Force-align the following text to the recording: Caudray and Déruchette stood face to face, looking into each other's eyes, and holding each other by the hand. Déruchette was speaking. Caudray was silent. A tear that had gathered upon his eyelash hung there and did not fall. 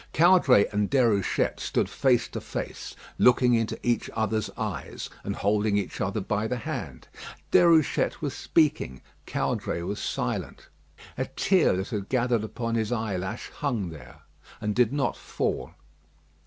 Caudray 0.15 0.65
and 0.71 0.89
Déruchette 0.89 1.59
stood 1.59 1.87
face 1.87 2.27
to 2.29 2.41
face, 2.41 2.95
looking 3.19 3.53
into 3.53 3.77
each 3.87 4.09
other's 4.15 4.49
eyes, 4.57 5.11
and 5.23 5.35
holding 5.35 5.77
each 5.77 6.01
other 6.01 6.19
by 6.19 6.47
the 6.47 6.57
hand. 6.57 7.07
Déruchette 7.51 8.19
was 8.19 8.33
speaking. 8.33 9.01
Caudray 9.27 9.83
was 9.83 9.99
silent. 9.99 10.69
A 11.19 11.25
tear 11.25 11.75
that 11.77 11.89
had 11.89 12.09
gathered 12.09 12.43
upon 12.43 12.73
his 12.73 12.91
eyelash 12.91 13.51
hung 13.51 13.89
there 13.91 14.21
and 14.59 14.73
did 14.73 14.91
not 14.91 15.15
fall. 15.15 15.75